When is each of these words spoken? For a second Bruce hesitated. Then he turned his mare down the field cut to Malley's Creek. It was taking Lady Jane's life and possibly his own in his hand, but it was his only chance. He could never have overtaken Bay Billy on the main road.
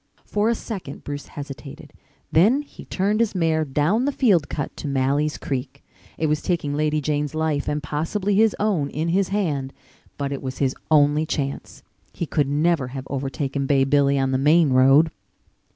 For 0.25 0.49
a 0.49 0.55
second 0.55 1.03
Bruce 1.03 1.27
hesitated. 1.27 1.93
Then 2.31 2.63
he 2.63 2.85
turned 2.85 3.19
his 3.19 3.35
mare 3.35 3.63
down 3.63 4.05
the 4.05 4.11
field 4.11 4.49
cut 4.49 4.75
to 4.77 4.87
Malley's 4.87 5.37
Creek. 5.37 5.83
It 6.17 6.25
was 6.25 6.41
taking 6.41 6.73
Lady 6.73 6.99
Jane's 6.99 7.35
life 7.35 7.67
and 7.67 7.83
possibly 7.83 8.33
his 8.33 8.55
own 8.59 8.89
in 8.89 9.09
his 9.09 9.27
hand, 9.29 9.71
but 10.17 10.31
it 10.31 10.41
was 10.41 10.57
his 10.57 10.73
only 10.89 11.27
chance. 11.27 11.83
He 12.13 12.25
could 12.25 12.47
never 12.47 12.87
have 12.87 13.05
overtaken 13.11 13.67
Bay 13.67 13.83
Billy 13.83 14.17
on 14.17 14.31
the 14.31 14.39
main 14.39 14.71
road. 14.73 15.11